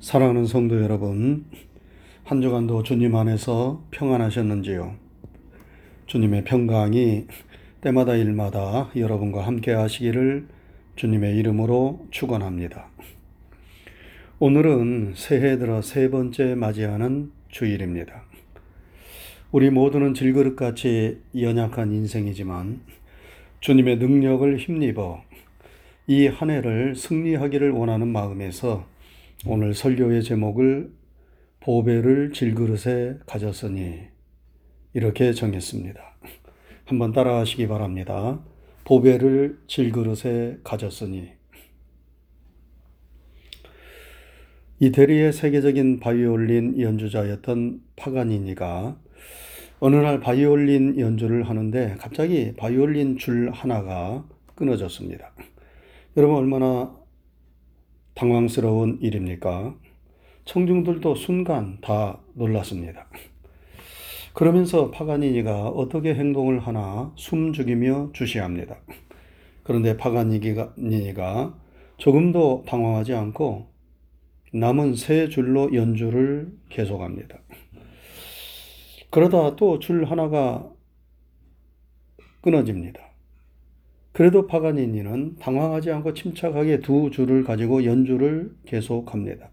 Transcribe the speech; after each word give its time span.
사랑하는 0.00 0.46
성도 0.46 0.82
여러분, 0.82 1.44
한 2.24 2.40
주간도 2.40 2.82
주님 2.84 3.14
안에서 3.14 3.84
평안하셨는지요? 3.90 4.94
주님의 6.06 6.44
평강이 6.44 7.26
때마다 7.82 8.16
일마다 8.16 8.90
여러분과 8.96 9.46
함께 9.46 9.72
하시기를 9.72 10.46
주님의 10.96 11.36
이름으로 11.36 12.06
축원합니다. 12.10 12.88
오늘은 14.38 15.12
새해 15.16 15.58
들어 15.58 15.82
세 15.82 16.08
번째 16.08 16.54
맞이하는 16.54 17.30
주일입니다. 17.50 18.22
우리 19.52 19.68
모두는 19.68 20.14
질그릇같이 20.14 21.18
연약한 21.38 21.92
인생이지만 21.92 22.80
주님의 23.60 23.98
능력을 23.98 24.56
힘입어 24.56 25.22
이 26.06 26.26
한 26.26 26.48
해를 26.48 26.96
승리하기를 26.96 27.70
원하는 27.70 28.08
마음에서 28.08 28.86
오늘 29.46 29.72
설교의 29.72 30.22
제목을 30.22 30.92
보배를 31.60 32.32
질그릇에 32.34 33.20
가졌으니 33.24 34.00
이렇게 34.92 35.32
정했습니다. 35.32 35.98
한번 36.84 37.12
따라하시기 37.12 37.66
바랍니다. 37.66 38.44
보배를 38.84 39.60
질그릇에 39.66 40.58
가졌으니 40.62 41.30
이태리의 44.80 45.32
세계적인 45.32 46.00
바이올린 46.00 46.78
연주자였던 46.78 47.80
파가니니가 47.96 49.00
어느 49.78 49.96
날 49.96 50.20
바이올린 50.20 51.00
연주를 51.00 51.48
하는데 51.48 51.96
갑자기 51.98 52.52
바이올린 52.56 53.16
줄 53.16 53.50
하나가 53.50 54.28
끊어졌습니다. 54.54 55.32
여러분 56.18 56.36
얼마나 56.36 56.99
당황스러운 58.24 58.98
일입니까? 59.00 59.74
청중들도 60.44 61.14
순간 61.14 61.78
다 61.80 62.20
놀랐습니다. 62.34 63.08
그러면서 64.34 64.90
파가니니가 64.90 65.68
어떻게 65.68 66.14
행동을 66.14 66.58
하나 66.58 67.14
숨죽이며 67.16 68.10
주시합니다. 68.12 68.76
그런데 69.62 69.96
파가니니가 69.96 71.54
조금도 71.96 72.64
당황하지 72.66 73.14
않고 73.14 73.70
남은 74.52 74.96
세 74.96 75.30
줄로 75.30 75.74
연주를 75.74 76.52
계속합니다. 76.68 77.38
그러다 79.08 79.56
또 79.56 79.78
줄 79.78 80.04
하나가 80.04 80.70
끊어집니다. 82.42 83.00
그래도 84.12 84.46
파가니니는 84.46 85.36
당황하지 85.36 85.90
않고 85.92 86.14
침착하게 86.14 86.80
두 86.80 87.10
줄을 87.10 87.44
가지고 87.44 87.84
연주를 87.84 88.54
계속합니다. 88.66 89.50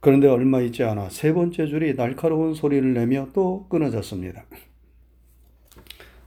그런데 0.00 0.26
얼마 0.26 0.60
있지 0.60 0.82
않아 0.82 1.10
세 1.10 1.32
번째 1.32 1.66
줄이 1.66 1.94
날카로운 1.94 2.54
소리를 2.54 2.92
내며 2.92 3.28
또 3.32 3.68
끊어졌습니다. 3.68 4.44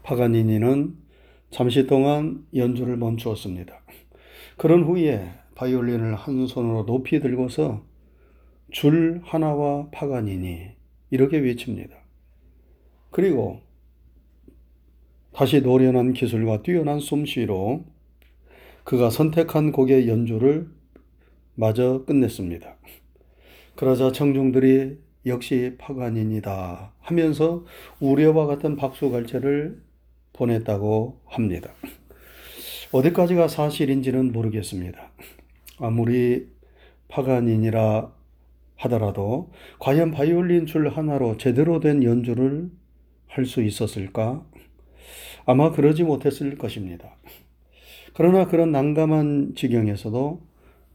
파가니니는 0.03 0.95
잠시 1.49 1.85
동안 1.85 2.45
연주를 2.55 2.95
멈추었습니다. 2.95 3.81
그런 4.57 4.83
후에 4.83 5.29
바이올린을 5.55 6.15
한 6.15 6.47
손으로 6.47 6.85
높이 6.85 7.19
들고서 7.19 7.83
줄 8.71 9.21
하나와 9.23 9.89
파가니니 9.91 10.71
이렇게 11.09 11.37
외칩니다. 11.37 11.95
그리고 13.11 13.61
다시 15.35 15.59
노련한 15.59 16.13
기술과 16.13 16.63
뛰어난 16.63 17.01
솜씨로 17.01 17.83
그가 18.85 19.09
선택한 19.09 19.73
곡의 19.73 20.07
연주를 20.07 20.69
마저 21.55 22.05
끝냈습니다. 22.05 22.77
그러자 23.75 24.13
청중들이 24.13 24.97
역시 25.25 25.75
파간인이다 25.77 26.93
하면서 27.01 27.65
우려와 27.99 28.45
같은 28.47 28.77
박수갈채를 28.77 29.81
보냈다고 30.31 31.19
합니다. 31.25 31.71
어디까지가 32.93 33.49
사실인지는 33.49 34.31
모르겠습니다. 34.31 35.11
아무리 35.79 36.47
파간인이라 37.09 38.09
하더라도 38.77 39.51
과연 39.79 40.11
바이올린 40.11 40.65
줄 40.65 40.87
하나로 40.87 41.35
제대로 41.35 41.81
된 41.81 42.03
연주를 42.03 42.69
할 43.27 43.45
수 43.45 43.61
있었을까? 43.61 44.45
아마 45.45 45.71
그러지 45.71 46.03
못했을 46.03 46.57
것입니다. 46.57 47.15
그러나 48.13 48.47
그런 48.47 48.71
난감한 48.71 49.53
지경에서도 49.55 50.41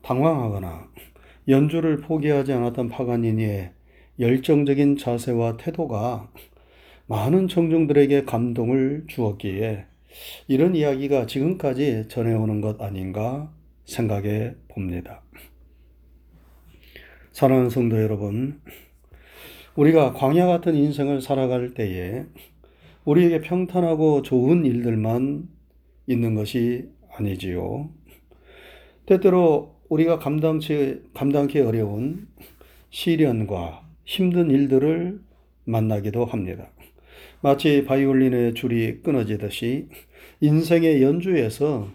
당황하거나 0.02 0.88
연주를 1.48 1.98
포기하지 1.98 2.52
않았던 2.52 2.88
파가니니의 2.88 3.72
열정적인 4.18 4.96
자세와 4.96 5.56
태도가 5.56 6.30
많은 7.06 7.48
청중들에게 7.48 8.24
감동을 8.24 9.04
주었기에 9.08 9.86
이런 10.48 10.74
이야기가 10.74 11.26
지금까지 11.26 12.06
전해오는 12.08 12.60
것 12.60 12.80
아닌가 12.80 13.52
생각해 13.84 14.54
봅니다. 14.68 15.22
사랑하는 17.32 17.70
성도 17.70 18.00
여러분, 18.00 18.60
우리가 19.74 20.12
광야 20.12 20.46
같은 20.46 20.74
인생을 20.74 21.20
살아갈 21.20 21.74
때에 21.74 22.26
우리에게 23.04 23.40
평탄하고 23.40 24.22
좋은 24.22 24.64
일들만 24.64 25.48
있는 26.06 26.34
것이 26.34 26.88
아니지요. 27.12 27.90
때때로 29.06 29.76
우리가 29.88 30.18
감당치, 30.18 31.02
감당기 31.14 31.60
어려운 31.60 32.28
시련과 32.90 33.88
힘든 34.04 34.50
일들을 34.50 35.20
만나기도 35.64 36.24
합니다. 36.24 36.70
마치 37.42 37.84
바이올린의 37.84 38.54
줄이 38.54 39.00
끊어지듯이 39.02 39.88
인생의 40.40 41.02
연주에서 41.02 41.88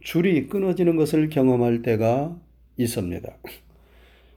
줄이 0.00 0.46
끊어지는 0.46 0.96
것을 0.96 1.28
경험할 1.28 1.82
때가 1.82 2.38
있습니다. 2.76 3.36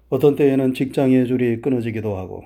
어떤 0.09 0.35
때에는 0.35 0.73
직장의 0.73 1.27
줄이 1.27 1.61
끊어지기도 1.61 2.17
하고, 2.17 2.43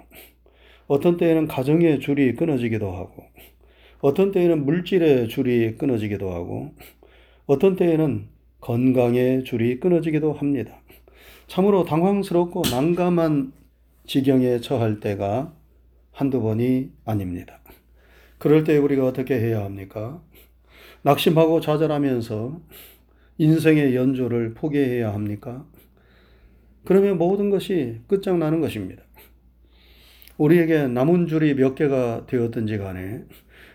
어떤 0.87 1.15
때에는 1.15 1.47
가정의 1.47 1.99
줄이 2.01 2.35
끊어지기도 2.35 2.91
하고, 2.91 3.23
어떤 4.03 4.31
때에는 4.31 4.65
물질의 4.65 5.29
줄이 5.29 5.77
끊어지기도 5.77 6.33
하고, 6.33 6.73
어떤 7.45 7.77
때에는 7.77 8.27
건강의 8.59 9.45
줄이 9.45 9.79
끊어지기도 9.79 10.33
합니다. 10.33 10.81
참으로 11.47 11.85
당황스럽고 11.85 12.63
난감한 12.69 13.53
지경에 14.05 14.59
처할 14.59 14.99
때가 14.99 15.55
한두 16.11 16.41
번이 16.41 16.91
아닙니다. 17.05 17.61
그럴 18.39 18.65
때 18.65 18.75
우리가 18.75 19.07
어떻게 19.07 19.39
해야 19.39 19.63
합니까? 19.63 20.21
낙심하고 21.03 21.61
좌절하면서 21.61 22.59
인생의 23.37 23.95
연주를 23.95 24.53
포기해야 24.53 25.13
합니까? 25.13 25.65
그러면 26.83 27.17
모든 27.17 27.49
것이 27.49 28.01
끝장나는 28.07 28.59
것입니다. 28.59 29.01
우리에게 30.37 30.87
남은 30.87 31.27
줄이 31.27 31.53
몇 31.53 31.75
개가 31.75 32.25
되었든지 32.25 32.77
간에 32.79 33.23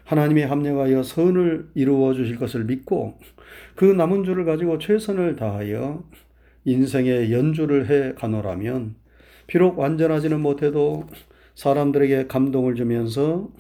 하나님이 0.09 0.41
합력하여 0.41 1.03
선을 1.03 1.69
이루어 1.75 2.15
주실 2.15 2.39
것을 2.39 2.65
믿고 2.65 3.19
그 3.75 3.85
남은 3.85 4.25
줄을 4.25 4.47
가지고 4.47 4.79
최선을 4.79 5.37
다하여 5.37 6.03
인생의 6.65 7.31
연주를 7.31 7.91
해 7.91 8.15
가노라면 8.15 8.95
비록 9.47 9.79
완전하지는 9.79 10.41
못해도 10.41 11.07
사람들에게 11.55 12.27
감동을 12.27 12.75
주면서 12.75 13.51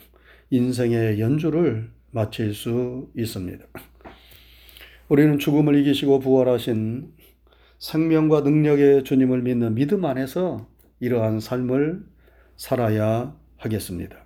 인생의 0.48 1.20
연주를 1.20 1.91
마칠 2.12 2.54
수 2.54 3.10
있습니다. 3.15 3.66
우리는 5.10 5.38
죽음을 5.38 5.75
이기시고 5.76 6.20
부활하신 6.20 7.12
생명과 7.78 8.41
능력의 8.41 9.04
주님을 9.04 9.42
믿는 9.42 9.75
믿음 9.75 10.03
안에서 10.06 10.66
이러한 11.01 11.41
삶을 11.41 12.06
살아야 12.56 13.36
하겠습니다. 13.59 14.16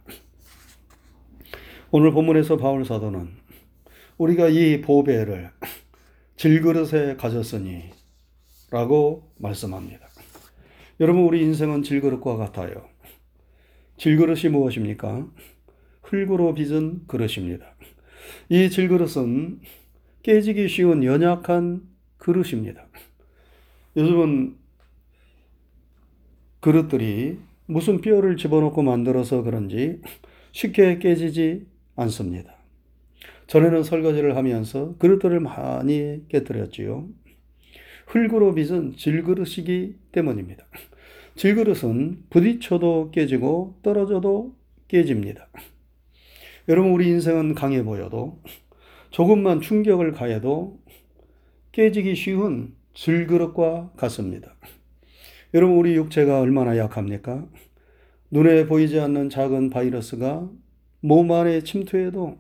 오늘 1.94 2.10
본문에서 2.10 2.56
바울 2.56 2.86
사도는 2.86 3.28
우리가 4.16 4.48
이 4.48 4.80
보배를 4.80 5.50
질그릇에 6.36 7.16
가졌으니 7.16 7.90
라고 8.70 9.30
말씀합니다. 9.36 10.08
여러분, 11.00 11.24
우리 11.24 11.42
인생은 11.42 11.82
질그릇과 11.82 12.38
같아요. 12.38 12.88
질그릇이 13.98 14.50
무엇입니까? 14.50 15.28
흙으로 16.00 16.54
빚은 16.54 17.08
그릇입니다. 17.08 17.74
이 18.48 18.70
질그릇은 18.70 19.60
깨지기 20.22 20.68
쉬운 20.68 21.04
연약한 21.04 21.82
그릇입니다. 22.16 22.86
요즘은 23.98 24.56
그릇들이 26.60 27.38
무슨 27.66 28.00
뼈를 28.00 28.38
집어넣고 28.38 28.82
만들어서 28.82 29.42
그런지 29.42 30.00
쉽게 30.52 30.98
깨지지 30.98 31.70
않습니다. 31.96 32.54
전에는 33.46 33.82
설거지를 33.82 34.36
하면서 34.36 34.96
그릇들을 34.98 35.40
많이 35.40 36.26
깨뜨렸지요. 36.28 37.08
흙으로 38.06 38.54
빚은 38.54 38.96
질그릇이기 38.96 39.96
때문입니다. 40.12 40.64
질그릇은 41.36 42.24
부딪혀도 42.30 43.10
깨지고 43.12 43.78
떨어져도 43.82 44.54
깨집니다. 44.88 45.48
여러분, 46.68 46.92
우리 46.92 47.08
인생은 47.08 47.54
강해 47.54 47.82
보여도 47.82 48.40
조금만 49.10 49.60
충격을 49.60 50.12
가해도 50.12 50.78
깨지기 51.72 52.14
쉬운 52.14 52.74
질그릇과 52.94 53.92
같습니다. 53.96 54.54
여러분, 55.54 55.76
우리 55.76 55.94
육체가 55.94 56.40
얼마나 56.40 56.76
약합니까? 56.76 57.46
눈에 58.30 58.66
보이지 58.66 59.00
않는 59.00 59.28
작은 59.30 59.70
바이러스가 59.70 60.48
몸 61.02 61.30
안에 61.32 61.62
침투해도 61.62 62.38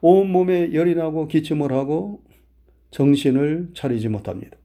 온 0.00 0.30
몸에 0.30 0.72
열이 0.72 0.94
나고 0.94 1.26
기침을 1.28 1.72
하고 1.72 2.22
정신을 2.92 3.70
차리지 3.74 4.08
못합니다. 4.08 4.56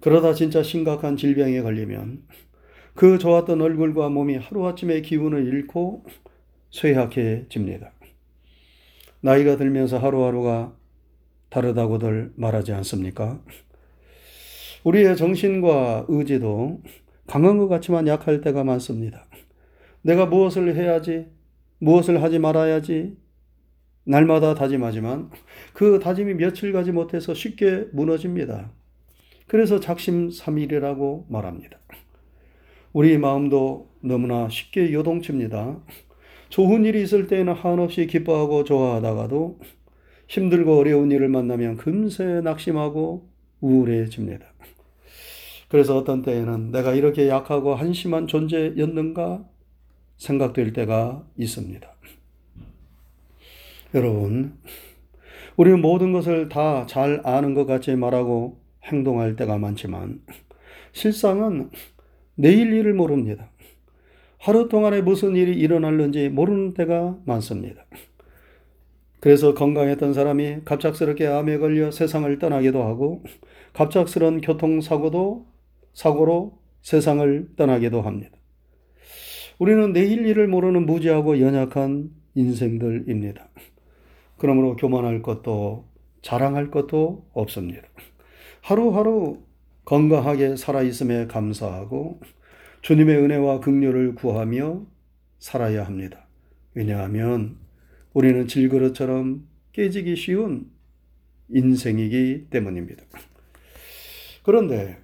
그러다 0.00 0.32
진짜 0.32 0.62
심각한 0.62 1.16
질병에 1.16 1.60
걸리면 1.60 2.22
그 2.94 3.18
좋았던 3.18 3.60
얼굴과 3.60 4.08
몸이 4.08 4.36
하루아침에 4.36 5.02
기운을 5.02 5.46
잃고 5.46 6.04
쇠약해집니다. 6.70 7.92
나이가 9.20 9.56
들면서 9.56 9.98
하루하루가 9.98 10.74
다르다고들 11.48 12.32
말하지 12.36 12.72
않습니까? 12.72 13.42
우리의 14.84 15.16
정신과 15.16 16.06
의지도 16.08 16.80
강한 17.26 17.58
것 17.58 17.66
같지만 17.66 18.06
약할 18.06 18.40
때가 18.40 18.62
많습니다. 18.62 19.26
내가 20.02 20.26
무엇을 20.26 20.76
해야지, 20.76 21.26
무엇을 21.78 22.22
하지 22.22 22.38
말아야지, 22.38 23.16
날마다 24.04 24.54
다짐하지만 24.54 25.30
그 25.72 25.98
다짐이 25.98 26.34
며칠 26.34 26.72
가지 26.72 26.92
못해서 26.92 27.34
쉽게 27.34 27.86
무너집니다. 27.92 28.70
그래서 29.46 29.80
작심삼일이라고 29.80 31.26
말합니다. 31.28 31.78
우리 32.92 33.18
마음도 33.18 33.90
너무나 34.00 34.48
쉽게 34.48 34.92
요동칩니다. 34.92 35.80
좋은 36.48 36.84
일이 36.84 37.02
있을 37.02 37.26
때에는 37.26 37.52
한없이 37.52 38.06
기뻐하고 38.06 38.64
좋아하다가도 38.64 39.58
힘들고 40.28 40.78
어려운 40.78 41.10
일을 41.10 41.28
만나면 41.28 41.76
금세 41.76 42.40
낙심하고 42.42 43.28
우울해집니다. 43.60 44.46
그래서 45.68 45.96
어떤 45.96 46.22
때에는 46.22 46.70
내가 46.70 46.94
이렇게 46.94 47.28
약하고 47.28 47.74
한심한 47.74 48.28
존재였는가 48.28 49.44
생각될 50.16 50.72
때가 50.72 51.26
있습니다. 51.36 51.88
여러분, 53.94 54.58
우리는 55.56 55.80
모든 55.80 56.12
것을 56.12 56.48
다 56.48 56.86
잘 56.86 57.20
아는 57.24 57.54
것 57.54 57.66
같이 57.66 57.94
말하고 57.96 58.60
행동할 58.84 59.36
때가 59.36 59.58
많지만 59.58 60.20
실상은 60.92 61.70
내일 62.34 62.72
일을 62.72 62.94
모릅니다. 62.94 63.50
하루 64.38 64.68
동안에 64.68 65.02
무슨 65.02 65.34
일이 65.34 65.52
일어날는지 65.58 66.28
모르는 66.28 66.74
때가 66.74 67.18
많습니다. 67.24 67.84
그래서 69.20 69.54
건강했던 69.54 70.12
사람이 70.14 70.58
갑작스럽게 70.64 71.26
암에 71.26 71.58
걸려 71.58 71.90
세상을 71.90 72.38
떠나기도 72.38 72.82
하고 72.82 73.24
갑작스런 73.72 74.40
교통사고도 74.40 75.46
사고로 75.94 76.58
세상을 76.82 77.56
떠나기도 77.56 78.02
합니다. 78.02 78.36
우리는 79.58 79.92
내일 79.92 80.26
일을 80.26 80.48
모르는 80.48 80.84
무지하고 80.84 81.40
연약한 81.40 82.10
인생들입니다. 82.34 83.48
그러므로 84.36 84.76
교만할 84.76 85.22
것도 85.22 85.88
자랑할 86.20 86.70
것도 86.70 87.26
없습니다. 87.32 87.82
하루하루 88.60 89.42
건강하게 89.84 90.56
살아있음에 90.56 91.26
감사하고 91.26 92.20
주님의 92.82 93.16
은혜와 93.16 93.60
긍휼을 93.60 94.14
구하며 94.14 94.84
살아야 95.38 95.86
합니다. 95.86 96.26
왜냐하면 96.74 97.56
우리는 98.12 98.46
질그릇처럼 98.46 99.46
깨지기 99.72 100.16
쉬운 100.16 100.70
인생이기 101.48 102.48
때문입니다. 102.50 103.04
그런데 104.42 104.98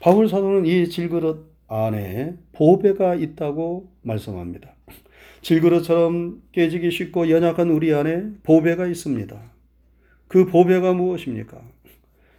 바울 0.00 0.28
사도는 0.28 0.66
이 0.66 0.88
질그릇 0.88 1.47
안에 1.68 2.34
보배가 2.52 3.14
있다고 3.14 3.92
말씀합니다. 4.02 4.74
질그릇처럼 5.42 6.42
깨지기 6.52 6.90
쉽고 6.90 7.30
연약한 7.30 7.70
우리 7.70 7.92
안에 7.94 8.24
보배가 8.42 8.86
있습니다. 8.86 9.40
그 10.26 10.46
보배가 10.46 10.94
무엇입니까? 10.94 11.62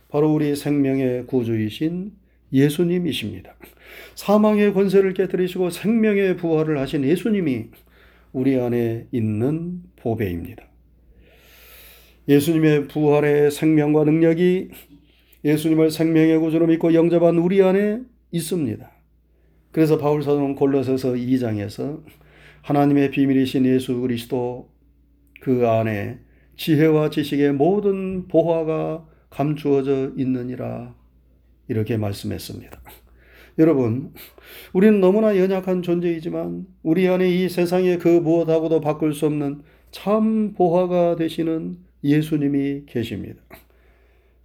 바로 0.09 0.33
우리 0.33 0.55
생명의 0.55 1.27
구주이신 1.27 2.11
예수님이십니다. 2.51 3.55
사망의 4.15 4.73
권세를 4.73 5.13
깨뜨리시고 5.13 5.69
생명의 5.69 6.35
부활을 6.35 6.79
하신 6.79 7.03
예수님이 7.03 7.67
우리 8.33 8.59
안에 8.59 9.07
있는 9.11 9.83
보배입니다. 9.95 10.63
예수님의 12.27 12.87
부활의 12.87 13.51
생명과 13.51 14.03
능력이 14.03 14.69
예수님을 15.45 15.89
생명의 15.91 16.37
구주로 16.39 16.67
믿고 16.67 16.93
영접한 16.93 17.37
우리 17.37 17.61
안에 17.61 18.01
있습니다. 18.31 18.98
그래서 19.71 19.98
바울 19.98 20.24
사도는 20.24 20.56
골로새서 20.56 21.13
2장에서 21.13 22.01
하나님의 22.62 23.12
비밀이신 23.12 23.66
예수 23.66 24.00
그리스도 24.00 24.69
그 25.42 25.68
안에 25.68 26.19
지혜와 26.57 27.10
지식의 27.10 27.54
모든 27.54 28.27
보화가 28.27 29.06
감추어져 29.30 30.13
있느니라 30.18 30.95
이렇게 31.68 31.98
말씀했습니다. 31.98 32.81
여러분, 33.60 34.13
우리는 34.74 35.00
너무나 35.00 35.38
연약한 35.38 35.81
존재이지만 35.81 36.66
우리 36.81 37.07
안에 37.07 37.30
이 37.30 37.50
세상의 37.50 38.00
그 38.00 38.07
무엇하고도 38.07 38.81
바꿀 38.81 39.13
수 39.13 39.25
없는 39.25 39.62
참 39.92 40.54
보화가 40.54 41.16
되시는 41.18 41.77
예수님이 42.04 42.83
계십니다. 42.86 43.42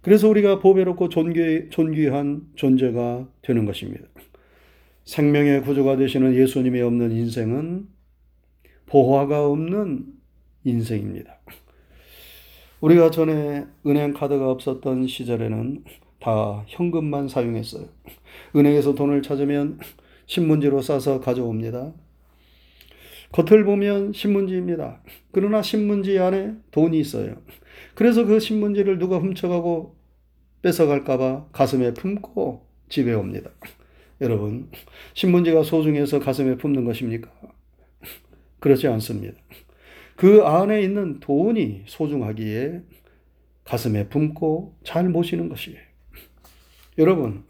그래서 0.01 0.29
우리가 0.29 0.59
보배롭고 0.59 1.09
존귀, 1.09 1.69
존귀한 1.69 2.41
존재가 2.55 3.27
되는 3.41 3.65
것입니다. 3.65 4.05
생명의 5.05 5.61
구조가 5.61 5.97
되시는 5.97 6.35
예수님이 6.35 6.81
없는 6.81 7.11
인생은 7.11 7.87
보화가 8.87 9.47
없는 9.47 10.05
인생입니다. 10.63 11.39
우리가 12.81 13.11
전에 13.11 13.65
은행 13.85 14.13
카드가 14.13 14.49
없었던 14.49 15.07
시절에는 15.07 15.83
다 16.19 16.63
현금만 16.67 17.27
사용했어요. 17.27 17.87
은행에서 18.55 18.95
돈을 18.95 19.21
찾으면 19.21 19.79
신문지로 20.25 20.81
싸서 20.81 21.19
가져옵니다. 21.19 21.93
겉을 23.31 23.63
보면 23.63 24.13
신문지입니다. 24.13 25.01
그러나 25.31 25.61
신문지 25.61 26.17
안에 26.17 26.55
돈이 26.71 26.99
있어요. 26.99 27.35
그래서 27.93 28.25
그 28.25 28.39
신문지를 28.39 28.97
누가 28.97 29.19
훔쳐가고 29.19 29.95
뺏어갈까봐 30.63 31.49
가슴에 31.51 31.93
품고 31.93 32.65
집에 32.89 33.13
옵니다. 33.13 33.51
여러분, 34.21 34.69
신문지가 35.13 35.63
소중해서 35.63 36.19
가슴에 36.19 36.55
품는 36.55 36.85
것입니까? 36.85 37.29
그렇지 38.59 38.87
않습니다. 38.87 39.37
그 40.15 40.43
안에 40.43 40.81
있는 40.81 41.19
돈이 41.19 41.83
소중하기에 41.87 42.81
가슴에 43.65 44.07
품고 44.07 44.77
잘 44.83 45.09
모시는 45.09 45.49
것이에요. 45.49 45.79
여러분, 46.97 47.43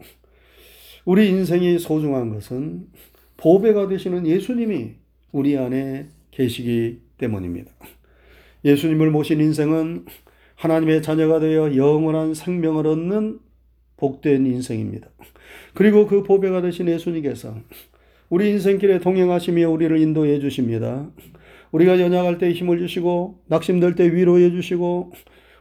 우리 1.04 1.28
인생이 1.28 1.78
소중한 1.78 2.30
것은 2.34 2.88
보배가 3.36 3.86
되시는 3.88 4.26
예수님이 4.26 4.94
우리 5.30 5.56
안에 5.56 6.08
계시기 6.32 7.00
때문입니다. 7.18 7.70
예수님을 8.64 9.10
모신 9.10 9.40
인생은 9.40 10.06
하나님의 10.56 11.02
자녀가 11.02 11.38
되어 11.38 11.76
영원한 11.76 12.34
생명을 12.34 12.86
얻는 12.86 13.38
복된 13.96 14.46
인생입니다. 14.46 15.08
그리고 15.74 16.06
그 16.06 16.22
보배가 16.22 16.62
되신 16.62 16.88
예수님께서 16.88 17.54
우리 18.28 18.50
인생길에 18.50 18.98
동행하시며 18.98 19.68
우리를 19.70 19.98
인도해 20.00 20.40
주십니다. 20.40 21.08
우리가 21.70 22.00
연약할 22.00 22.38
때 22.38 22.50
힘을 22.52 22.78
주시고 22.78 23.40
낙심될 23.46 23.94
때 23.94 24.12
위로해 24.12 24.50
주시고 24.50 25.12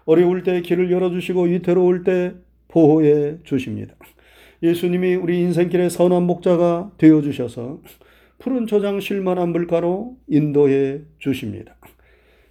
어려울 0.05 0.43
때 0.43 0.61
길을 0.61 0.91
열어 0.91 1.09
주시고 1.09 1.43
위태로울 1.43 2.03
때 2.03 2.33
보호해 2.67 3.37
주십니다. 3.43 3.95
예수님이 4.63 5.15
우리 5.15 5.39
인생길의 5.41 5.89
선한 5.89 6.23
목자가 6.23 6.91
되어 6.97 7.21
주셔서 7.21 7.81
푸른 8.39 8.67
초장 8.67 8.99
실만한 8.99 9.49
물가로 9.51 10.17
인도해 10.27 11.01
주십니다. 11.19 11.75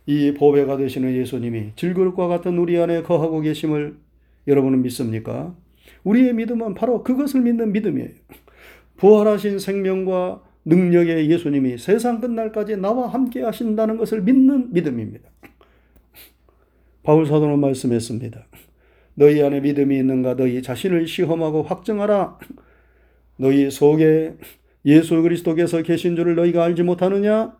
이 0.06 0.34
보배가 0.34 0.76
되시는 0.76 1.14
예수님이 1.14 1.72
질그릇과 1.76 2.28
같은 2.28 2.58
우리 2.58 2.78
안에 2.78 3.02
거하고 3.02 3.40
계심을 3.40 3.96
여러분은 4.46 4.82
믿습니까? 4.82 5.54
우리의 6.04 6.34
믿음은 6.34 6.74
바로 6.74 7.02
그것을 7.02 7.40
믿는 7.40 7.72
믿음이에요. 7.72 8.10
부활하신 8.96 9.58
생명과 9.58 10.42
능력의 10.64 11.30
예수님이 11.30 11.78
세상 11.78 12.20
끝날까지 12.20 12.76
나와 12.76 13.08
함께 13.08 13.42
하신다는 13.42 13.96
것을 13.96 14.22
믿는 14.22 14.72
믿음입니다. 14.72 15.28
바울 17.02 17.26
사도는 17.26 17.58
말씀했습니다. 17.58 18.46
너희 19.14 19.42
안에 19.42 19.60
믿음이 19.60 19.96
있는가 19.98 20.36
너희 20.36 20.62
자신을 20.62 21.06
시험하고 21.06 21.62
확증하라. 21.62 22.38
너희 23.36 23.70
속에 23.70 24.36
예수 24.86 25.20
그리스도께서 25.22 25.82
계신 25.82 26.16
줄을 26.16 26.34
너희가 26.34 26.64
알지 26.64 26.82
못하느냐? 26.82 27.56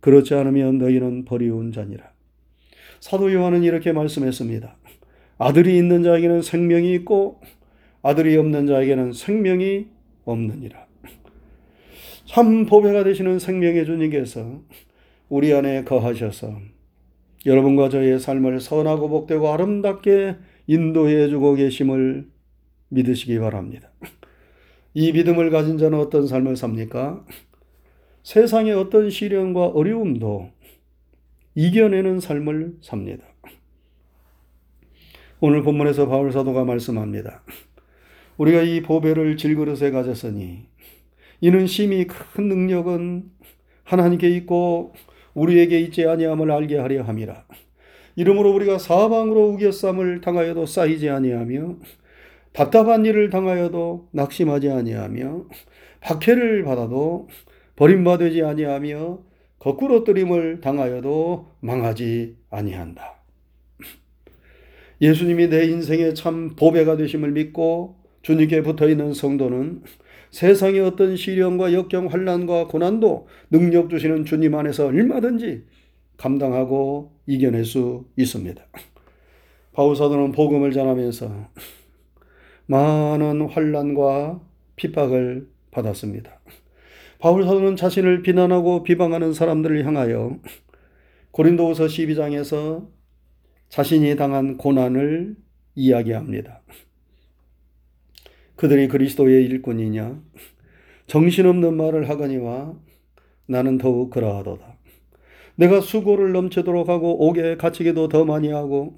그렇지 0.00 0.34
않으면 0.34 0.78
너희는 0.78 1.24
버리운 1.24 1.72
자니라. 1.72 2.12
사도 3.00 3.32
요한은 3.32 3.62
이렇게 3.62 3.92
말씀했습니다. 3.92 4.76
아들이 5.38 5.76
있는 5.76 6.02
자에게는 6.02 6.42
생명이 6.42 6.92
있고 6.94 7.40
아들이 8.02 8.36
없는 8.36 8.66
자에게는 8.66 9.12
생명이 9.12 9.86
없느니라. 10.24 10.86
참 12.26 12.66
보배가 12.66 13.04
되시는 13.04 13.38
생명의 13.38 13.84
주님께서 13.84 14.62
우리 15.28 15.52
안에 15.52 15.84
거하셔서 15.84 16.58
여러분과 17.44 17.88
저의 17.88 18.18
삶을 18.20 18.60
선하고 18.60 19.08
복되고 19.08 19.48
아름답게 19.52 20.36
인도해 20.66 21.28
주고 21.28 21.54
계심을 21.54 22.28
믿으시기 22.88 23.38
바랍니다. 23.38 23.90
이 24.94 25.12
믿음을 25.12 25.50
가진 25.50 25.78
자는 25.78 25.98
어떤 25.98 26.26
삶을 26.26 26.56
삽니까? 26.56 27.24
세상의 28.22 28.74
어떤 28.74 29.10
시련과 29.10 29.68
어려움도 29.68 30.50
이겨내는 31.54 32.20
삶을 32.20 32.76
삽니다. 32.80 33.24
오늘 35.40 35.62
본문에서 35.62 36.08
바울 36.08 36.30
사도가 36.30 36.64
말씀합니다. 36.64 37.42
우리가 38.36 38.62
이 38.62 38.82
보배를 38.82 39.36
질그릇에 39.36 39.90
가졌으니 39.90 40.66
이는 41.40 41.66
심히 41.66 42.06
큰 42.06 42.48
능력은 42.48 43.30
하나님께 43.84 44.28
있고 44.36 44.94
우리에게 45.34 45.80
있지 45.80 46.06
아니함을 46.06 46.50
알게 46.50 46.78
하려 46.78 47.02
함이라. 47.02 47.46
이러므로 48.16 48.52
우리가 48.54 48.78
사방으로 48.78 49.48
우겨쌈을 49.50 50.20
당하여도 50.20 50.66
쌓이지 50.66 51.08
아니하며 51.08 51.76
답답한 52.52 53.04
일을 53.06 53.30
당하여도 53.30 54.08
낙심하지 54.12 54.70
아니하며 54.70 55.46
박해를 56.00 56.64
받아도 56.64 57.28
버림받지 57.76 58.42
아니하며 58.42 59.20
거꾸로 59.58 60.04
뜨림을 60.04 60.60
당하여도 60.60 61.52
망하지 61.60 62.36
아니한다. 62.50 63.22
예수님이 65.00 65.48
내 65.48 65.64
인생의 65.64 66.14
참 66.14 66.54
보배가 66.54 66.96
되심을 66.96 67.32
믿고 67.32 68.01
주님께 68.22 68.62
붙어 68.62 68.88
있는 68.88 69.12
성도는 69.12 69.82
세상의 70.30 70.80
어떤 70.80 71.16
시련과 71.16 71.72
역경 71.72 72.06
환란과 72.06 72.68
고난도 72.68 73.28
능력 73.50 73.90
주시는 73.90 74.24
주님 74.24 74.54
안에서 74.54 74.86
얼마든지 74.86 75.64
감당하고 76.16 77.12
이겨낼 77.26 77.64
수 77.64 78.06
있습니다. 78.16 78.62
바울 79.72 79.96
사도는 79.96 80.32
복음을 80.32 80.72
전하면서 80.72 81.48
많은 82.66 83.48
환란과 83.48 84.40
핍박을 84.76 85.48
받았습니다. 85.70 86.40
바울 87.18 87.44
사도는 87.44 87.76
자신을 87.76 88.22
비난하고 88.22 88.82
비방하는 88.82 89.32
사람들을 89.32 89.84
향하여 89.84 90.38
고린도후서 91.32 91.86
12장에서 91.86 92.88
자신이 93.68 94.16
당한 94.16 94.56
고난을 94.58 95.36
이야기합니다. 95.74 96.62
그들이 98.62 98.86
그리스도의 98.86 99.44
일꾼이냐? 99.46 100.22
정신없는 101.08 101.76
말을 101.76 102.08
하거니와 102.08 102.76
나는 103.46 103.76
더욱 103.76 104.10
그러하도다. 104.10 104.78
내가 105.56 105.80
수고를 105.80 106.30
넘치도록 106.30 106.88
하고 106.88 107.26
옥에 107.26 107.56
갇히기도 107.56 108.06
더 108.06 108.24
많이 108.24 108.52
하고 108.52 108.96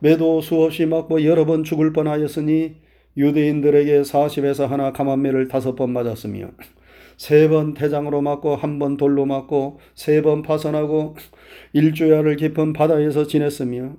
매도 0.00 0.40
수없이 0.40 0.86
맞고 0.86 1.24
여러 1.24 1.46
번 1.46 1.62
죽을 1.62 1.92
뻔하였으니 1.92 2.78
유대인들에게 3.16 4.02
40에서 4.02 4.66
하나 4.66 4.92
감한매를 4.92 5.46
다섯 5.46 5.76
번 5.76 5.92
맞았으며 5.92 6.50
세 7.16 7.48
번 7.48 7.74
태장으로 7.74 8.22
맞고 8.22 8.56
한 8.56 8.80
번 8.80 8.96
돌로 8.96 9.24
맞고 9.24 9.78
세 9.94 10.20
번 10.22 10.42
파선하고 10.42 11.14
일주야를 11.74 12.34
깊은 12.36 12.72
바다에서 12.72 13.28
지냈으며 13.28 13.98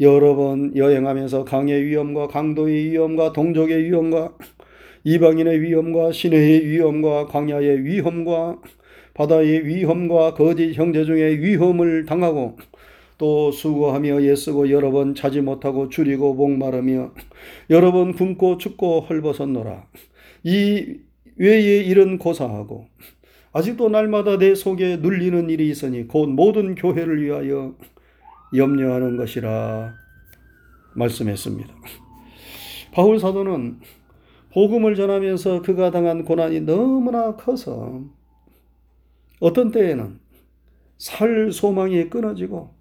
여러 0.00 0.34
번 0.34 0.76
여행하면서 0.76 1.44
강의 1.44 1.84
위험과 1.84 2.28
강도의 2.28 2.90
위험과 2.90 3.32
동족의 3.32 3.84
위험과 3.84 4.36
이방인의 5.04 5.60
위험과 5.60 6.12
신의 6.12 6.66
위험과 6.66 7.26
광야의 7.26 7.84
위험과 7.84 8.58
바다의 9.14 9.66
위험과 9.66 10.34
거짓 10.34 10.72
형제 10.72 11.04
중의 11.04 11.40
위험을 11.40 12.04
당하고 12.06 12.56
또 13.18 13.52
수고하며 13.52 14.22
예쓰고 14.22 14.70
여러 14.70 14.90
번 14.90 15.14
자지 15.14 15.40
못하고 15.40 15.88
줄이고 15.88 16.34
목마르며 16.34 17.12
여러 17.70 17.92
번 17.92 18.12
굶고 18.12 18.58
춥고 18.58 19.02
헐벗었노라. 19.02 19.86
이 20.42 20.96
외에 21.36 21.80
일은 21.82 22.18
고사하고 22.18 22.86
아직도 23.52 23.88
날마다 23.88 24.38
내 24.38 24.56
속에 24.56 24.96
눌리는 24.96 25.48
일이 25.48 25.68
있으니 25.68 26.08
곧 26.08 26.28
모든 26.28 26.74
교회를 26.74 27.22
위하여 27.22 27.74
염려하는 28.56 29.16
것이라 29.16 29.94
말씀했습니다. 30.94 31.74
바울 32.92 33.18
사도는 33.18 33.80
복음을 34.52 34.94
전하면서 34.94 35.62
그가 35.62 35.90
당한 35.90 36.24
고난이 36.24 36.60
너무나 36.60 37.34
커서 37.34 38.04
어떤 39.40 39.72
때에는 39.72 40.20
살 40.96 41.50
소망이 41.52 42.08
끊어지고 42.08 42.72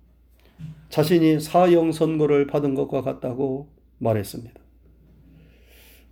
자신이 0.89 1.39
사형 1.39 1.91
선고를 1.91 2.45
받은 2.45 2.75
것과 2.75 3.01
같다고 3.01 3.69
말했습니다. 3.97 4.61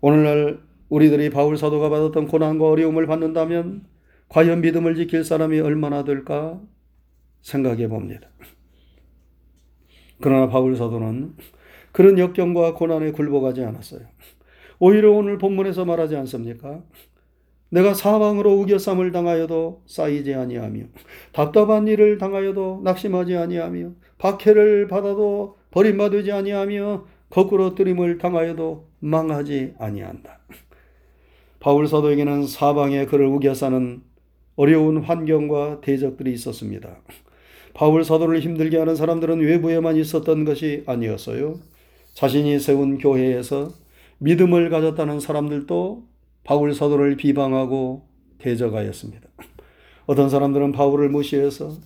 오늘날 0.02 0.60
우리들이 0.90 1.30
바울 1.30 1.58
사도가 1.58 1.90
받았던 1.90 2.28
고난과 2.28 2.68
어려움을 2.68 3.06
받는다면 3.06 3.86
과연 4.28 4.62
믿음을 4.62 4.96
지킬 4.96 5.24
사람이 5.24 5.60
얼마나 5.60 6.04
될까 6.04 6.60
생각해 7.42 7.88
봅니다. 7.88 8.28
그러나 10.22 10.48
바울 10.48 10.76
사도는 10.76 11.36
그런 11.92 12.18
역경과 12.18 12.74
고난에 12.76 13.12
굴복하지 13.12 13.64
않았어요. 13.64 14.02
오히려 14.80 15.12
오늘 15.12 15.38
본문에서 15.38 15.86
말하지 15.86 16.16
않습니까? 16.16 16.82
내가 17.70 17.94
사방으로 17.94 18.54
우겨쌈을 18.60 19.12
당하여도 19.12 19.84
쌓이지 19.86 20.34
아니하며 20.34 20.84
답답한 21.32 21.88
일을 21.88 22.18
당하여도 22.18 22.82
낙심하지 22.84 23.38
아니하며 23.38 23.92
박해를 24.18 24.88
받아도 24.88 25.58
버림받지 25.72 26.32
아니하며 26.32 27.06
거꾸로 27.30 27.76
뜨림을 27.76 28.18
당하여도 28.18 28.88
망하지 29.00 29.76
아니한다. 29.80 30.40
바울 31.60 31.88
사도에게는 31.88 32.46
사방에 32.48 33.06
그를 33.06 33.28
우겨싸는 33.28 34.02
어려운 34.58 34.98
환경과 34.98 35.80
대적들이 35.82 36.34
있었습니다. 36.34 36.98
바울 37.74 38.04
사도를 38.04 38.40
힘들게 38.40 38.78
하는 38.78 38.96
사람들은 38.96 39.40
외부에만 39.40 39.96
있었던 39.98 40.46
것이 40.46 40.84
아니었어요. 40.86 41.60
자신이 42.14 42.60
세운 42.60 42.98
교회에서 42.98 43.70
믿음을 44.20 44.70
가졌다는 44.70 45.20
사람들도 45.20 46.04
바울 46.44 46.74
사도를 46.74 47.16
비방하고 47.18 48.04
대적하였습니다. 48.40 49.28
어떤 50.06 50.30
사람들은 50.30 50.72
바울을 50.72 51.10
무시해서 51.10 51.78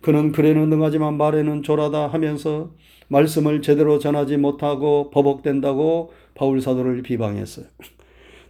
그는 0.00 0.32
글에는 0.32 0.68
능하지만 0.68 1.16
말에는 1.16 1.62
조라다 1.62 2.08
하면서 2.08 2.72
말씀을 3.08 3.62
제대로 3.62 3.98
전하지 3.98 4.36
못하고 4.36 5.10
버벅된다고 5.10 6.12
바울 6.34 6.60
사도를 6.60 7.02
비방했어요. 7.02 7.66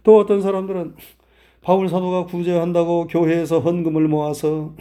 또 0.03 0.17
어떤 0.17 0.41
사람들은 0.41 0.95
바울 1.61 1.89
사도가 1.89 2.25
구제한다고 2.25 3.07
교회에서 3.07 3.59
헌금을 3.59 4.07
모아서 4.07 4.75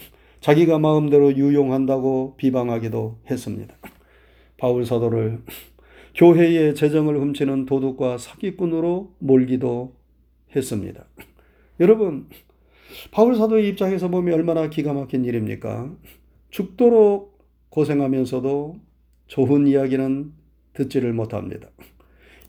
자기가 0.44 0.78
마음대로 0.78 1.34
유용한다고 1.34 2.34
비방하기도 2.36 3.20
했습니다. 3.30 3.74
바울 4.58 4.84
사도를 4.84 5.42
교회의 6.14 6.74
재정을 6.74 7.18
훔치는 7.18 7.64
도둑과 7.64 8.18
사기꾼으로 8.18 9.14
몰기도 9.20 9.94
했습니다. 10.54 11.06
여러분, 11.80 12.28
바울 13.10 13.36
사도의 13.36 13.70
입장에서 13.70 14.08
보면 14.08 14.34
얼마나 14.34 14.68
기가 14.68 14.92
막힌 14.92 15.24
일입니까? 15.24 15.90
죽도록 16.50 17.38
고생하면서도 17.70 18.76
좋은 19.28 19.66
이야기는 19.66 20.30
듣지를 20.74 21.14
못합니다. 21.14 21.70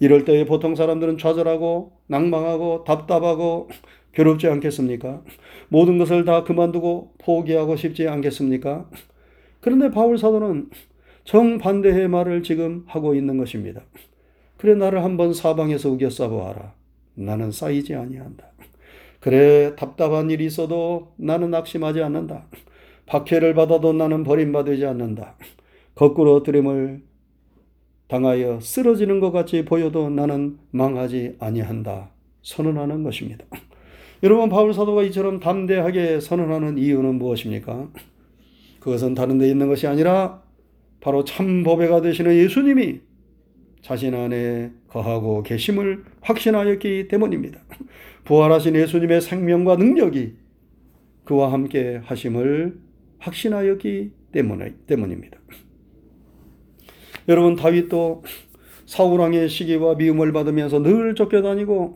이럴 0.01 0.25
때에 0.25 0.45
보통 0.45 0.75
사람들은 0.75 1.17
좌절하고 1.17 1.93
낭망하고 2.07 2.83
답답하고 2.83 3.69
괴롭지 4.15 4.48
않겠습니까? 4.48 5.22
모든 5.67 5.98
것을 5.98 6.25
다 6.25 6.43
그만두고 6.43 7.13
포기하고 7.19 7.75
싶지 7.75 8.07
않겠습니까? 8.07 8.89
그런데 9.60 9.91
바울 9.91 10.17
사도는 10.17 10.69
정반대의 11.25 12.07
말을 12.07 12.41
지금 12.43 12.84
하고 12.88 13.13
있는 13.13 13.38
것입니다. 13.38 13.81
그래 14.57 14.74
나를 14.74 15.03
한번 15.03 15.34
사방에서 15.34 15.89
우겨싸 15.89 16.29
보아라. 16.29 16.74
나는 17.15 17.51
쌓이지 17.51 17.93
아니한다. 17.93 18.48
그래 19.19 19.75
답답한 19.75 20.29
일이 20.29 20.45
있어도 20.45 21.13
나는 21.17 21.51
낙심하지 21.51 22.01
않는다. 22.01 22.48
박해를 23.07 23.53
받아도 23.53 23.91
나는 23.91 24.24
버림받지 24.24 24.86
않는다. 24.86 25.36
거꾸로 25.93 26.43
들임을 26.43 27.01
당하여 28.07 28.60
쓰러지는 28.60 29.19
것 29.19 29.31
같이 29.31 29.65
보여도 29.65 30.10
나는 30.10 30.57
망하지 30.72 31.38
아니한다. 31.39 32.12
선언하는 32.43 33.03
것입니다. 33.03 33.45
여러분 34.24 34.50
바울 34.50 34.74
사도가 34.74 35.03
이처럼 35.03 35.39
담대하게 35.39 36.19
선언하는 36.19 36.77
이유는 36.77 37.15
무엇입니까? 37.15 37.89
그것은 38.79 39.13
다른 39.13 39.38
데 39.38 39.50
있는 39.50 39.67
것이 39.67 39.88
아니라 39.88 40.41
바로 41.01 41.24
참 41.24 41.63
보배가 41.63 42.01
되시는 42.01 42.36
예수님이 42.36 43.01
자신 43.81 44.15
안에 44.15 44.72
거하고 44.88 45.43
계심을 45.43 46.03
확신하였기 46.22 47.07
때문입니다. 47.07 47.60
부활하신 48.24 48.75
예수님의 48.75 49.22
생명과 49.22 49.75
능력이 49.75 50.34
그와 51.25 51.51
함께 51.51 52.01
하심을 52.03 52.79
확신하였기 53.19 54.12
때문에, 54.31 54.74
때문입니다. 54.88 55.38
여러분 57.27 57.55
다윗도 57.55 58.24
사울왕의 58.86 59.50
시기와 59.50 59.95
미움을 59.95 60.31
받으면서 60.31 60.81
늘 60.81 61.15
쫓겨다니고 61.15 61.95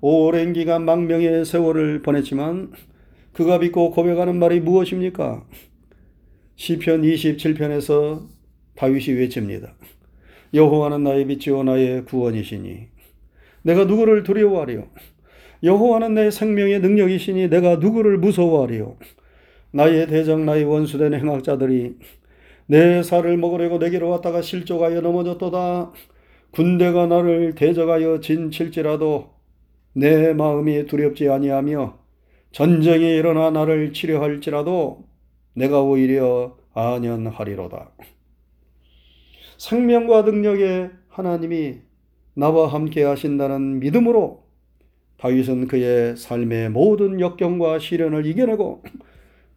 오랜 0.00 0.52
기간 0.52 0.84
망명의 0.84 1.44
세월을 1.44 2.02
보냈지만 2.02 2.72
그가 3.32 3.58
믿고 3.58 3.90
고백하는 3.90 4.38
말이 4.38 4.60
무엇입니까? 4.60 5.44
시편 6.56 7.02
27편에서 7.02 8.26
다윗이 8.76 9.18
외칩니다. 9.18 9.74
여호와는 10.54 11.02
나의 11.02 11.26
빛이요 11.26 11.62
나의 11.64 12.04
구원이시니 12.04 12.88
내가 13.62 13.84
누구를 13.84 14.22
두려워하리요 14.22 14.88
여호와는 15.62 16.14
내 16.14 16.30
생명의 16.30 16.80
능력이시니 16.80 17.48
내가 17.48 17.76
누구를 17.76 18.18
무서워하리요 18.18 18.96
나의 19.72 20.06
대적 20.06 20.40
나의 20.40 20.64
원수된 20.64 21.14
행악자들이 21.14 21.96
내 22.66 23.02
살을 23.02 23.36
먹으려고 23.36 23.78
내게로 23.78 24.08
왔다가 24.08 24.40
실족하여 24.40 25.00
넘어졌도다 25.00 25.92
군대가 26.52 27.06
나를 27.06 27.54
대적하여 27.54 28.20
진칠지라도 28.20 29.35
내 29.96 30.34
마음이 30.34 30.84
두렵지 30.86 31.30
아니하며 31.30 31.98
전쟁이 32.52 33.16
일어나 33.16 33.50
나를 33.50 33.94
치료할지라도 33.94 35.08
내가 35.54 35.80
오히려 35.82 36.58
안연하리로다. 36.74 37.92
생명과 39.56 40.22
능력의 40.22 40.90
하나님이 41.08 41.78
나와 42.34 42.66
함께 42.66 43.04
하신다는 43.04 43.80
믿음으로 43.80 44.44
다윗은 45.16 45.66
그의 45.66 46.18
삶의 46.18 46.68
모든 46.68 47.18
역경과 47.18 47.78
시련을 47.78 48.26
이겨내고 48.26 48.82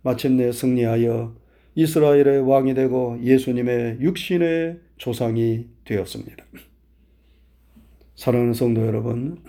마침내 0.03 0.53
승리하여 0.53 1.35
이스라엘의 1.75 2.47
왕이 2.47 2.75
되고 2.75 3.19
예수님의 3.21 3.97
육신의 3.99 4.79
조상이 4.95 5.67
되었습니다. 5.83 6.45
사랑하는 8.15 8.53
성도 8.53 8.87
여러분, 8.87 9.43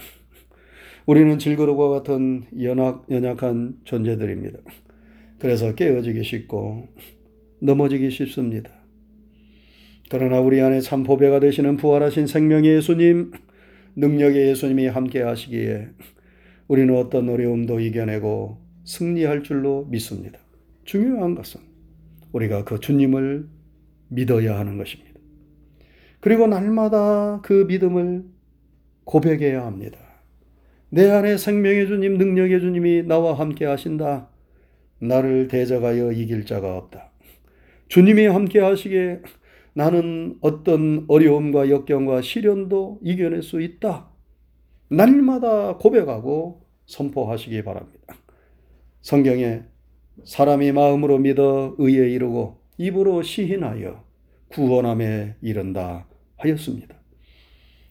우리는 1.06 1.38
질그릇과 1.38 1.88
같은 1.88 2.44
연약, 2.62 3.06
연약한 3.10 3.76
존재들입니다. 3.84 4.58
그래서 5.38 5.74
깨어지기 5.74 6.22
쉽고 6.22 6.88
넘어지기 7.60 8.10
쉽습니다. 8.10 8.70
그러나 10.10 10.40
우리 10.40 10.60
안에 10.60 10.80
참 10.80 11.02
보배가 11.02 11.40
되시는 11.40 11.76
부활하신 11.76 12.26
생명의 12.26 12.76
예수님, 12.76 13.30
능력의 13.96 14.48
예수님이 14.48 14.86
함께 14.88 15.22
하시기에 15.22 15.88
우리는 16.68 16.96
어떤 16.96 17.28
어려움도 17.28 17.80
이겨내고 17.80 18.58
승리할 18.84 19.42
줄로 19.42 19.86
믿습니다. 19.86 20.38
중요한 20.84 21.34
것은 21.34 21.60
우리가 22.32 22.64
그 22.64 22.80
주님을 22.80 23.48
믿어야 24.08 24.58
하는 24.58 24.78
것입니다. 24.78 25.10
그리고 26.20 26.46
날마다 26.46 27.40
그 27.42 27.64
믿음을 27.68 28.24
고백해야 29.04 29.64
합니다. 29.64 29.98
내 30.92 31.08
안에 31.08 31.36
생명의 31.36 31.86
주님, 31.86 32.18
능력의 32.18 32.60
주님이 32.60 33.04
나와 33.04 33.38
함께 33.38 33.64
하신다. 33.64 34.28
나를 34.98 35.46
대적하여 35.46 36.10
이길 36.10 36.44
자가 36.44 36.76
없다. 36.76 37.12
주님이 37.86 38.26
함께 38.26 38.58
하시기에 38.58 39.22
나는 39.72 40.36
어떤 40.40 41.04
어려움과 41.06 41.70
역경과 41.70 42.22
시련도 42.22 42.98
이겨낼 43.02 43.42
수 43.42 43.60
있다. 43.60 44.10
날마다 44.88 45.76
고백하고 45.76 46.66
선포하시기 46.86 47.62
바랍니다. 47.62 48.16
성경에 49.00 49.62
사람이 50.24 50.72
마음으로 50.72 51.18
믿어 51.18 51.76
의에 51.78 52.10
이르고 52.10 52.58
입으로 52.78 53.22
시인하여 53.22 54.04
구원함에 54.48 55.36
이른다 55.40 56.08
하였습니다. 56.36 56.96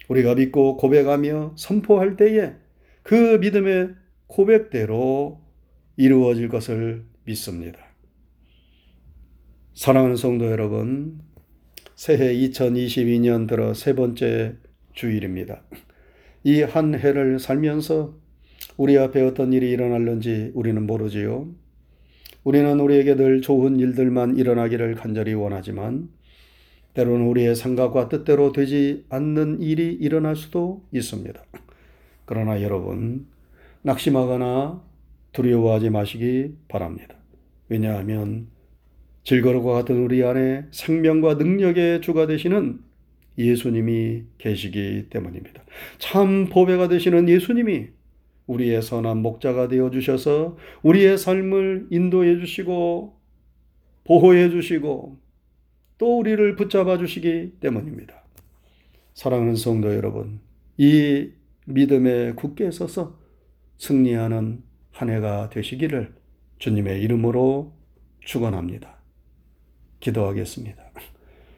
우리가 0.10 0.36
믿고 0.36 0.76
고백하며 0.76 1.54
선포할 1.56 2.18
때에 2.18 2.56
그 3.04 3.38
믿음의 3.38 3.96
고백대로 4.28 5.42
이루어질 5.98 6.50
것을 6.50 7.06
믿습니다. 7.26 7.80
사랑하는 9.74 10.16
성도 10.16 10.50
여러분, 10.52 11.20
새해 11.96 12.34
2022년 12.34 13.48
들어 13.48 13.74
세 13.74 13.94
번째 13.96 14.56
주일입니다. 14.94 15.64
이 16.44 16.62
한 16.62 16.96
해를 16.96 17.40
살면서 17.40 18.18
우리 18.78 18.98
앞에 18.98 19.22
어떤 19.22 19.52
일이 19.52 19.70
일어날는지 19.72 20.52
우리는 20.54 20.86
모르지요. 20.86 21.50
우리는 22.44 22.80
우리에게 22.80 23.16
늘 23.16 23.42
좋은 23.42 23.80
일들만 23.80 24.38
일어나기를 24.38 24.96
간절히 24.96 25.34
원하지만 25.34 26.10
때로는 26.94 27.28
우리의 27.28 27.56
생각과 27.56 28.10
뜻대로 28.10 28.52
되지 28.52 29.06
않는 29.10 29.62
일이 29.62 29.94
일어날 29.94 30.36
수도 30.36 30.86
있습니다. 30.94 31.42
그러나 32.30 32.62
여러분, 32.62 33.26
낙심하거나 33.82 34.84
두려워하지 35.32 35.90
마시기 35.90 36.54
바랍니다. 36.68 37.16
왜냐하면 37.70 38.50
질거릇과 39.24 39.74
같은 39.74 40.04
우리 40.04 40.24
안에 40.24 40.66
생명과 40.70 41.34
능력의 41.34 42.02
주가 42.02 42.28
되시는 42.28 42.82
예수님이 43.40 44.26
계시기 44.38 45.08
때문입니다. 45.10 45.64
참 45.98 46.50
보배가 46.50 46.88
되시는 46.88 47.28
예수님이 47.30 47.88
우리의 48.46 48.84
선한 48.84 49.24
목자가 49.24 49.68
되어 49.68 49.90
주셔서 49.90 50.56
우리의 50.84 51.18
삶을 51.18 51.88
인도해 51.90 52.38
주시고 52.38 53.18
보호해 54.04 54.52
주시고 54.52 55.18
또 55.98 56.20
우리를 56.20 56.56
붙잡아 56.58 57.00
주시기 57.00 57.54
때문입니다. 57.60 58.24
사랑하는 59.16 59.56
성도 59.56 59.96
여러분, 59.96 60.40
이 60.78 61.32
믿음에 61.70 62.34
굳게 62.34 62.72
서서 62.72 63.20
승리하는 63.78 64.64
한 64.92 65.10
해가 65.10 65.50
되시기를 65.50 66.14
주님의 66.58 67.02
이름으로 67.02 67.74
축원합니다. 68.26 68.98
기도하겠습니다. 70.00 70.84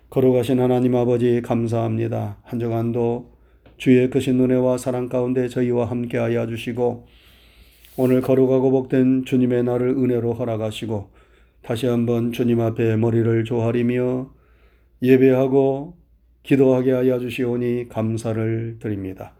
걸어가신 0.09 0.59
하나님 0.59 0.95
아버지 0.95 1.41
감사합니다. 1.41 2.39
한 2.43 2.59
주간도 2.59 3.31
주의 3.77 4.09
크신 4.09 4.39
은혜와 4.41 4.77
사랑 4.77 5.07
가운데 5.07 5.47
저희와 5.47 5.89
함께하여 5.89 6.45
주시고 6.47 7.07
오늘 7.97 8.21
거룩하고 8.21 8.69
복된 8.69 9.23
주님의 9.25 9.63
날을 9.63 9.89
은혜로 9.91 10.33
허락하시고 10.33 11.09
다시 11.63 11.87
한번 11.87 12.33
주님 12.33 12.59
앞에 12.59 12.97
머리를 12.97 13.45
조아리며 13.45 14.29
예배하고 15.01 15.97
기도하게 16.43 16.91
하여 16.91 17.19
주시오니 17.19 17.87
감사를 17.87 18.77
드립니다. 18.79 19.35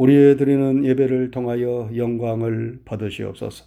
우리의 0.00 0.38
드리는 0.38 0.82
예배를 0.82 1.30
통하여 1.30 1.90
영광을 1.94 2.78
받으시옵소서. 2.86 3.66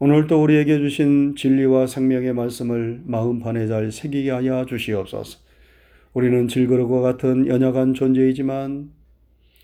오늘도 0.00 0.42
우리에게 0.42 0.76
주신 0.76 1.34
진리와 1.34 1.86
생명의 1.86 2.34
말씀을 2.34 3.00
마음판에 3.06 3.66
잘 3.68 3.90
새기게 3.90 4.30
하여 4.32 4.66
주시옵소서. 4.66 5.38
우리는 6.12 6.46
질그릇과 6.46 7.00
같은 7.00 7.46
연약한 7.46 7.94
존재이지만 7.94 8.90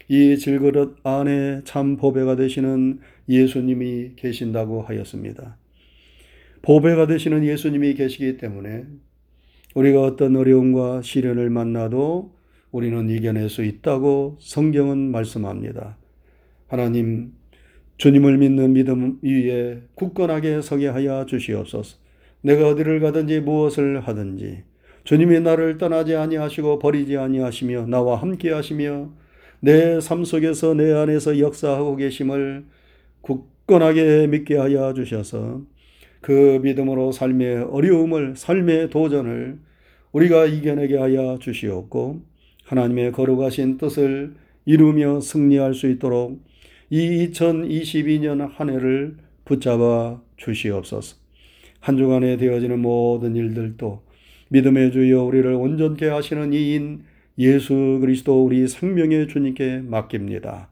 이 0.09 0.39
질그릇 0.39 0.97
안에 1.03 1.61
참 1.65 1.99
보배가 1.99 2.37
되시는 2.37 3.01
예수님이 3.29 4.13
계신다고 4.17 4.81
하였습니다. 4.81 5.59
보배가 6.63 7.07
되시는 7.07 7.45
예수님이 7.45 7.93
계시기 7.93 8.39
때문에 8.39 8.87
우리가 9.75 10.01
어떤 10.05 10.37
어려움과 10.37 11.03
시련을 11.03 11.51
만나도 11.51 12.39
우리는 12.71 13.11
이겨낼 13.11 13.51
수 13.51 13.63
있다고 13.63 14.39
성경은 14.41 15.11
말씀합니다. 15.11 15.98
하나님, 16.69 17.33
주님을 17.97 18.39
믿는 18.39 18.73
믿음 18.75 19.19
위에 19.23 19.83
굳건하게 19.95 20.63
서게 20.63 20.87
하여 20.89 21.27
주시옵소서. 21.27 21.97
내가 22.43 22.69
어디를 22.69 23.01
가든지 23.01 23.41
무엇을 23.41 24.01
하든지 24.01 24.63
주님이 25.05 25.41
나를 25.41 25.79
떠나지 25.79 26.15
아니하시고 26.15 26.79
버리지 26.79 27.17
아니하시며 27.17 27.87
나와 27.87 28.17
함께 28.17 28.53
하시며 28.53 29.11
내 29.61 29.99
삶 30.01 30.25
속에서 30.25 30.75
내 30.75 30.93
안에서 30.93 31.39
역사하고 31.41 31.97
계심을 31.97 32.65
굳건하게 33.23 34.29
믿게 34.29 34.57
하여 34.57 34.93
주셔서 34.95 35.63
그 36.21 36.61
믿음으로 36.63 37.11
삶의 37.13 37.65
어려움을 37.71 38.37
삶의 38.37 38.91
도전을 38.91 39.59
우리가 40.13 40.47
이겨내게 40.47 40.97
하여 40.99 41.39
주시옵고 41.41 42.23
하나님의 42.65 43.13
거룩하신 43.13 43.79
뜻을 43.79 44.35
이루며 44.65 45.21
승리할 45.21 45.75
수 45.75 45.89
있도록 45.89 46.41
이 46.91 47.29
2022년 47.29 48.51
한 48.55 48.71
해를 48.71 49.17
붙잡아 49.45 50.21
주시옵소서. 50.37 51.17
한 51.81 51.97
주간에 51.97 52.37
되어지는 52.37 52.81
모든 52.81 53.37
일들도 53.37 54.03
믿음의 54.51 54.93
주여 54.93 55.25
우리를 55.25 55.53
온전케 55.53 56.09
하시는 56.09 56.53
이인 56.53 57.05
예수 57.39 57.99
그리스도 58.01 58.45
우리 58.45 58.67
생명의 58.67 59.29
주님께 59.29 59.83
맡깁니다. 59.87 60.71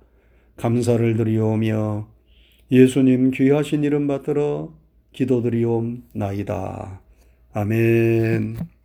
감사를 0.57 1.17
드리오며 1.17 2.09
예수님 2.71 3.31
귀하신 3.31 3.85
이름 3.85 4.07
받들어 4.07 4.75
기도드리옵나이다. 5.13 7.01
아멘. 7.53 8.76